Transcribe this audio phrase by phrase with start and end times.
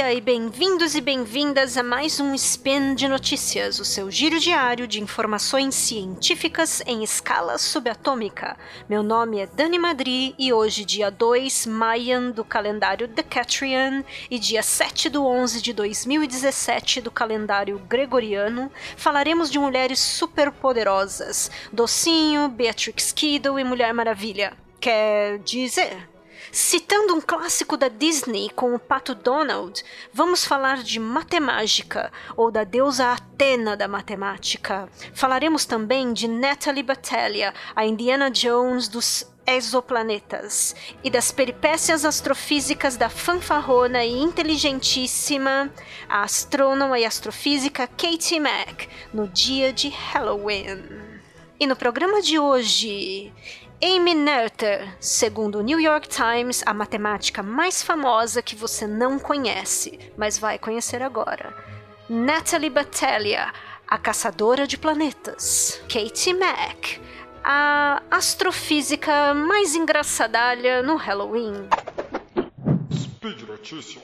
[0.00, 4.88] dia e bem-vindos e bem-vindas a mais um Spin de Notícias, o seu giro diário
[4.88, 8.56] de informações científicas em escala subatômica.
[8.88, 14.62] Meu nome é Dani Madri e hoje, dia 2 Mayan do calendário Decatrian e dia
[14.62, 23.58] 7 do 11 de 2017 do calendário Gregoriano, falaremos de mulheres superpoderosas, Docinho, Beatrix Kiddo
[23.58, 24.54] e Mulher Maravilha.
[24.80, 26.08] Quer dizer,
[26.52, 32.64] Citando um clássico da Disney com o pato Donald, vamos falar de matemática, ou da
[32.64, 34.88] deusa Atena da matemática.
[35.14, 43.08] Falaremos também de Natalie Batalha, a Indiana Jones dos exoplanetas e das peripécias astrofísicas da
[43.08, 45.72] fanfarrona e inteligentíssima
[46.08, 50.99] a astrônoma e astrofísica Katie Mack no dia de Halloween.
[51.60, 53.30] E no programa de hoje,
[53.84, 59.98] Amy Noether, segundo o New York Times, a matemática mais famosa que você não conhece,
[60.16, 61.54] mas vai conhecer agora.
[62.08, 63.52] Natalie Batalha,
[63.86, 65.82] a caçadora de planetas.
[65.82, 66.98] Katie Mack,
[67.44, 71.68] a astrofísica mais engraçadalha no Halloween.
[72.90, 74.02] Speed Notícias.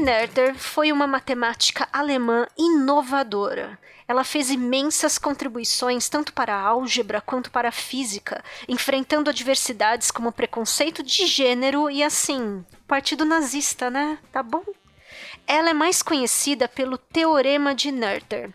[0.00, 3.78] Noether foi uma matemática alemã inovadora.
[4.08, 10.32] Ela fez imensas contribuições tanto para a álgebra quanto para a física, enfrentando adversidades como
[10.32, 14.18] preconceito de gênero e assim, partido nazista, né?
[14.32, 14.64] Tá bom?
[15.46, 18.50] Ela é mais conhecida pelo Teorema de Noether,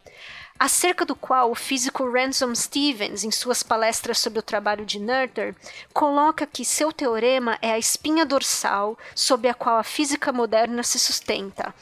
[0.58, 5.56] acerca do qual o físico Ransom Stevens, em suas palestras sobre o trabalho de Noether,
[5.94, 10.98] coloca que seu teorema é a espinha dorsal sob a qual a física moderna se
[10.98, 11.74] sustenta.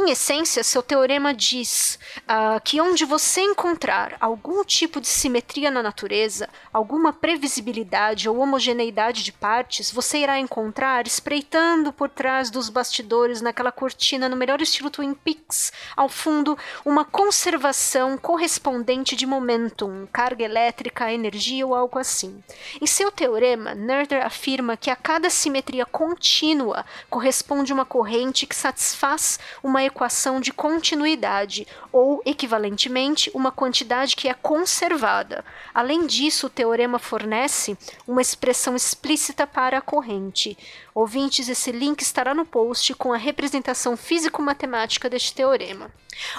[0.00, 5.82] Em essência, seu teorema diz uh, que onde você encontrar algum tipo de simetria na
[5.82, 13.42] natureza, alguma previsibilidade ou homogeneidade de partes, você irá encontrar espreitando por trás dos bastidores
[13.42, 20.42] naquela cortina no melhor estilo Twin Peaks, ao fundo, uma conservação correspondente de momentum, carga
[20.42, 22.42] elétrica, energia ou algo assim.
[22.80, 29.38] Em seu teorema, Noether afirma que a cada simetria contínua corresponde uma corrente que satisfaz
[29.62, 35.44] uma equação de continuidade, ou, equivalentemente, uma quantidade que é conservada.
[35.74, 37.76] Além disso, o teorema fornece
[38.08, 40.56] uma expressão explícita para a corrente.
[40.94, 45.90] Ouvintes, esse link estará no post com a representação físico-matemática deste teorema.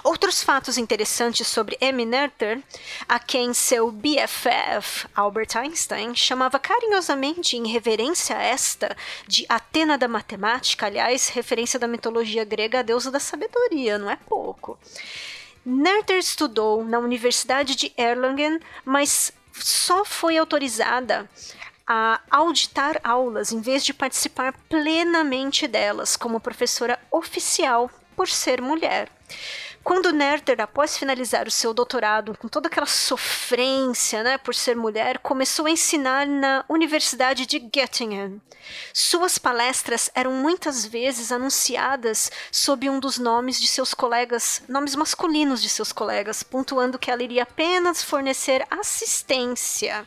[0.04, 2.62] Outros fatos interessantes sobre Amy Noether,
[3.08, 8.96] a quem seu BFF, Albert Einstein, chamava carinhosamente em reverência a esta
[9.28, 14.16] de Atena da matemática, aliás, referência da mitologia grega à deusa da sabedoria, não é
[14.16, 14.78] pouco.
[15.66, 21.30] Noether estudou na Universidade de Erlangen, mas só foi autorizada
[21.88, 29.10] a auditar aulas em vez de participar plenamente delas como professora oficial por ser mulher.
[29.84, 35.18] Quando Nerter, após finalizar o seu doutorado, com toda aquela sofrência né, por ser mulher,
[35.18, 38.40] começou a ensinar na Universidade de Göttingen.
[38.94, 45.60] Suas palestras eram muitas vezes anunciadas sob um dos nomes de seus colegas, nomes masculinos
[45.64, 50.06] de seus colegas, pontuando que ela iria apenas fornecer assistência.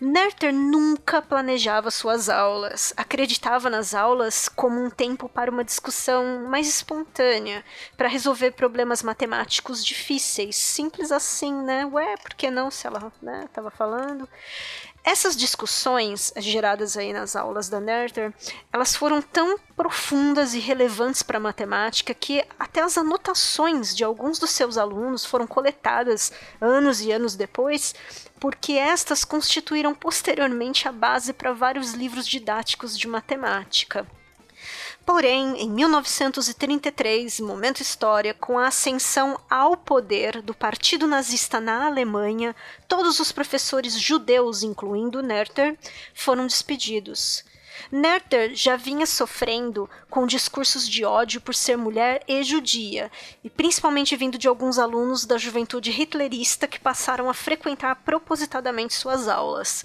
[0.00, 6.66] Nerter nunca planejava suas aulas, acreditava nas aulas como um tempo para uma discussão mais
[6.66, 7.62] espontânea,
[7.98, 11.84] para resolver problemas matemáticos difíceis, simples assim, né?
[11.84, 13.46] Ué, por que não se ela né,
[13.76, 14.26] falando?
[15.02, 18.34] Essas discussões geradas aí nas aulas da Nerter,
[18.70, 24.38] elas foram tão profundas e relevantes para a matemática que até as anotações de alguns
[24.38, 27.94] dos seus alunos foram coletadas anos e anos depois,
[28.38, 34.06] porque estas constituíram posteriormente a base para vários livros didáticos de matemática.
[35.04, 42.54] Porém, em 1933, momento história, com a ascensão ao poder do Partido Nazista na Alemanha,
[42.86, 45.76] todos os professores judeus, incluindo Nerter,
[46.14, 47.44] foram despedidos.
[47.90, 53.10] Nerter já vinha sofrendo com discursos de ódio por ser mulher e judia,
[53.42, 59.28] e principalmente vindo de alguns alunos da juventude hitlerista que passaram a frequentar propositadamente suas
[59.28, 59.84] aulas.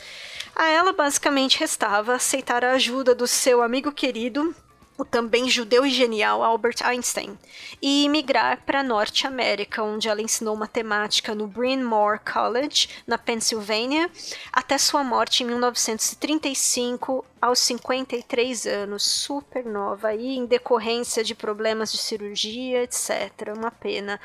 [0.55, 4.55] A ela basicamente restava aceitar a ajuda do seu amigo querido,
[4.97, 7.37] o também judeu e genial Albert Einstein,
[7.81, 14.09] e migrar para Norte América, onde ela ensinou matemática no Bryn Mawr College, na Pensilvânia,
[14.51, 21.91] até sua morte em 1935, aos 53 anos, super nova, aí, em decorrência de problemas
[21.91, 23.53] de cirurgia, etc.
[23.55, 24.19] Uma pena.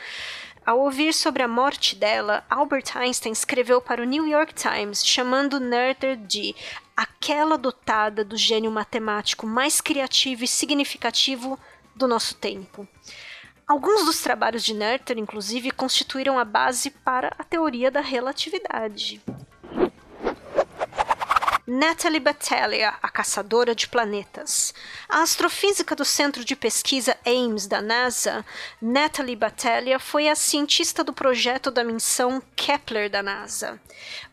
[0.64, 5.58] Ao ouvir sobre a morte dela, Albert Einstein escreveu para o New York Times chamando
[5.58, 6.54] Noether de
[6.96, 11.58] aquela dotada do gênio matemático mais criativo e significativo
[11.96, 12.86] do nosso tempo.
[13.66, 19.20] Alguns dos trabalhos de Noether, inclusive, constituíram a base para a teoria da relatividade.
[21.72, 24.74] Natalie Battaglia, a caçadora de planetas.
[25.08, 28.44] A astrofísica do Centro de Pesquisa Ames da NASA,
[28.82, 33.80] Natalie Battaglia foi a cientista do projeto da missão Kepler da NASA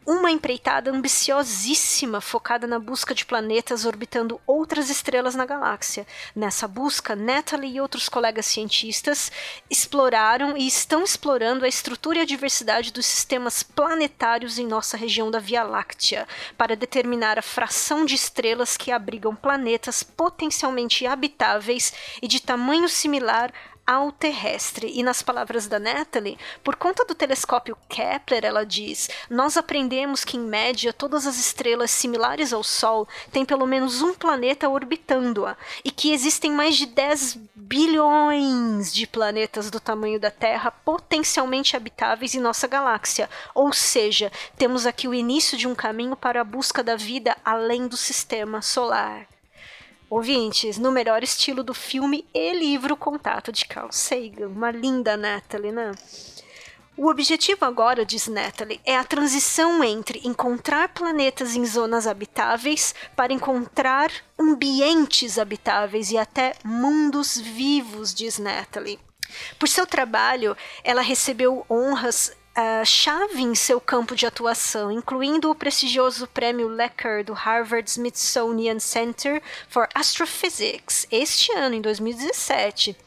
[0.07, 6.07] uma empreitada ambiciosíssima focada na busca de planetas orbitando outras estrelas na galáxia.
[6.33, 9.29] Nessa busca, Natalie e outros colegas cientistas
[9.69, 15.29] exploraram e estão explorando a estrutura e a diversidade dos sistemas planetários em nossa região
[15.29, 16.25] da Via Láctea,
[16.57, 21.91] para determinar a fração de estrelas que abrigam planetas potencialmente habitáveis
[22.21, 23.51] e de tamanho similar
[23.87, 24.91] ao terrestre.
[24.93, 30.35] E nas palavras da Natalie, por conta do telescópio Kepler, ela diz: Nós aprendemos que,
[30.35, 35.55] em média, todas as estrelas similares ao Sol têm pelo menos um planeta orbitando-a,
[35.85, 42.35] e que existem mais de 10 bilhões de planetas do tamanho da Terra potencialmente habitáveis
[42.35, 43.29] em nossa galáxia.
[43.55, 47.87] Ou seja, temos aqui o início de um caminho para a busca da vida além
[47.87, 49.27] do sistema solar.
[50.09, 54.47] Ouvintes, no melhor estilo do filme e livro Contato de Carl Sagan.
[54.47, 55.91] Uma linda Natalie, né?
[56.95, 63.33] O objetivo agora, diz Natalie, é a transição entre encontrar planetas em zonas habitáveis para
[63.33, 64.09] encontrar
[64.39, 68.99] ambientes habitáveis e até mundos vivos, diz Natalie.
[69.59, 70.55] Por seu trabalho,
[70.85, 77.23] ela recebeu honras uh, chave em seu campo de atuação, incluindo o prestigioso prêmio Lecker
[77.23, 82.97] do Harvard Smithsonian Center for Astrophysics, este ano, em 2017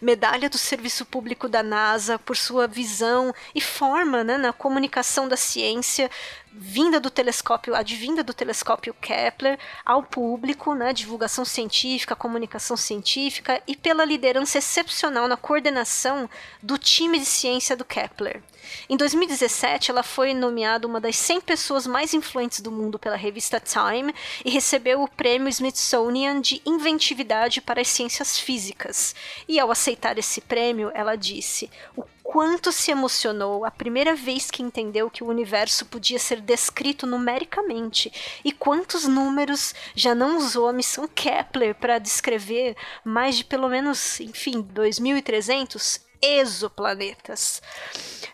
[0.00, 5.36] medalha do Serviço Público da NASA por sua visão e forma né, na comunicação da
[5.36, 6.10] ciência
[6.58, 13.76] vinda do telescópio, advinda do telescópio Kepler ao público, né, divulgação científica, comunicação científica e
[13.76, 16.28] pela liderança excepcional na coordenação
[16.60, 18.42] do time de ciência do Kepler.
[18.88, 23.60] Em 2017, ela foi nomeada uma das 100 pessoas mais influentes do mundo pela revista
[23.60, 24.12] Time
[24.44, 29.14] e recebeu o prêmio Smithsonian de Inventividade para as Ciências Físicas.
[29.46, 34.62] E ao aceitar esse prêmio, ela disse: "O quanto se emocionou a primeira vez que
[34.62, 38.12] entendeu que o universo podia ser descrito numericamente
[38.44, 44.20] e quantos números já não usou a missão Kepler para descrever mais de pelo menos,
[44.20, 47.62] enfim, 2300 exoplanetas.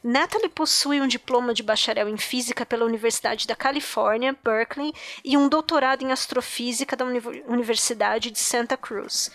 [0.02, 4.92] Natalie possui um diploma de bacharel em física pela Universidade da Califórnia, Berkeley,
[5.24, 7.04] e um doutorado em astrofísica da
[7.46, 9.30] Universidade de Santa Cruz.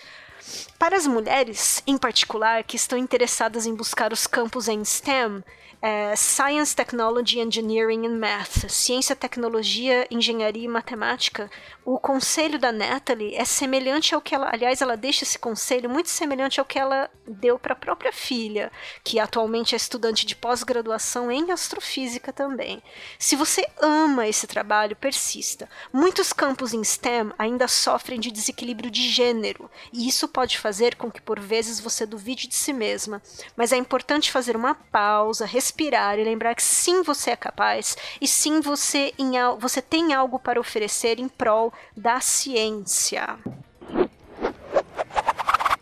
[0.78, 5.44] Para as mulheres, em particular, que estão interessadas em buscar os campos em STEM,
[5.82, 11.50] é, Science, Technology, Engineering and Math, Ciência, Tecnologia, Engenharia e Matemática,
[11.86, 16.10] o conselho da Natalie é semelhante ao que ela, aliás, ela deixa esse conselho muito
[16.10, 18.72] semelhante ao que ela deu para a própria filha,
[19.04, 22.84] que atualmente é estudante de pós-graduação em astrofísica também.
[23.18, 25.70] Se você ama esse trabalho, persista.
[25.92, 31.10] Muitos campos em STEM ainda sofrem de desequilíbrio de gênero, e isso pode fazer com
[31.10, 33.22] que por vezes você duvide de si mesma,
[33.56, 35.46] mas é importante fazer uma pausa,
[36.20, 40.60] e lembrar que sim, você é capaz e sim, você, em, você tem algo para
[40.60, 43.38] oferecer em prol da ciência.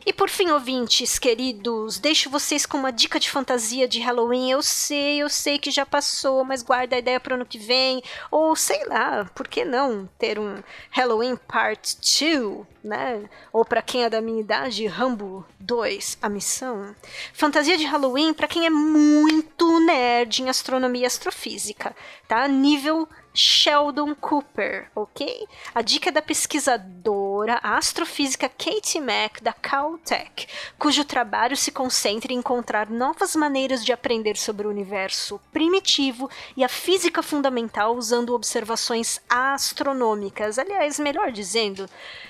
[0.07, 4.49] E por fim, ouvintes queridos, deixo vocês com uma dica de fantasia de Halloween.
[4.49, 7.57] Eu sei, eu sei que já passou, mas guarda a ideia para o ano que
[7.57, 8.01] vem.
[8.31, 13.29] Ou sei lá, por que não ter um Halloween Part 2, né?
[13.51, 16.95] Ou para quem é da minha idade, Rambo 2, a missão.
[17.33, 21.93] Fantasia de Halloween para quem é muito nerd em astronomia e astrofísica,
[22.29, 22.47] tá?
[22.47, 25.47] Nível Sheldon Cooper, ok?
[25.75, 27.16] A dica é da pesquisadora
[27.61, 34.37] astrofísica Katie Mack, da Caltech, cujo trabalho se concentra em encontrar novas maneiras de aprender
[34.37, 40.57] sobre o universo primitivo e a física fundamental usando observações astronômicas.
[40.57, 41.87] Aliás, melhor dizendo,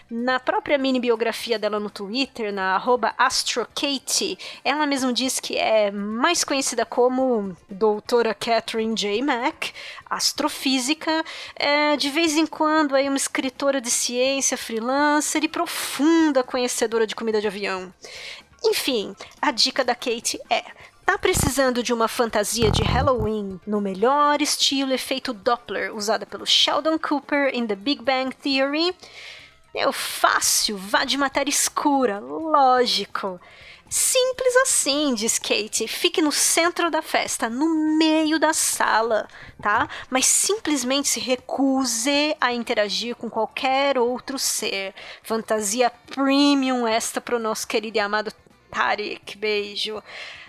[0.09, 2.81] na própria mini biografia dela no Twitter, na
[3.17, 9.21] AstroKatie, ela mesma diz que é mais conhecida como doutora Catherine J.
[9.21, 9.73] Mack,
[10.09, 11.23] astrofísica,
[11.55, 14.57] é, de vez em quando aí uma escritora de ciência,
[14.97, 17.93] freelancer e profunda conhecedora de comida de avião.
[18.65, 20.63] Enfim, a dica da Kate é
[21.05, 26.99] Tá precisando de uma fantasia de Halloween no melhor estilo efeito Doppler usada pelo Sheldon
[26.99, 28.93] Cooper em The Big Bang Theory?
[29.73, 33.39] Meu, fácil, vá de matéria escura, lógico.
[33.89, 35.87] Simples assim, diz Kate.
[35.87, 39.27] Fique no centro da festa, no meio da sala,
[39.61, 39.87] tá?
[40.09, 44.93] Mas simplesmente se recuse a interagir com qualquer outro ser.
[45.23, 48.33] Fantasia premium esta pro nosso querido e amado
[48.69, 49.37] Tarek.
[49.37, 50.03] Beijo.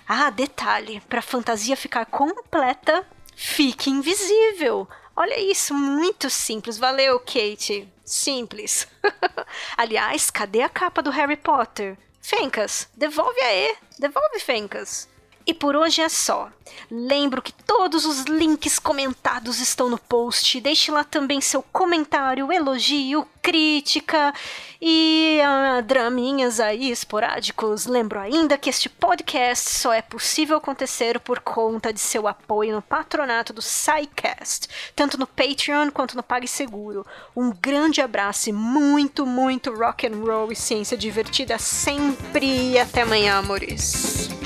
[0.06, 4.88] Ah, detalhe, para fantasia ficar completa, fique invisível.
[5.14, 6.78] Olha isso, muito simples.
[6.78, 7.88] Valeu, Kate.
[8.04, 8.88] Simples.
[9.76, 11.98] Aliás, cadê a capa do Harry Potter?
[12.28, 15.08] Fencas, devolve aí, devolve Fencas.
[15.48, 16.50] E por hoje é só.
[16.90, 20.60] Lembro que todos os links comentados estão no post.
[20.60, 24.34] Deixe lá também seu comentário, elogio, crítica
[24.78, 27.86] e uh, draminhas aí esporádicos.
[27.86, 32.82] Lembro ainda que este podcast só é possível acontecer por conta de seu apoio no
[32.82, 37.06] patronato do SciCast, tanto no Patreon quanto no PagSeguro.
[37.34, 42.72] Um grande abraço e muito, muito rock and roll e ciência divertida sempre.
[42.72, 44.37] E até amanhã, amores.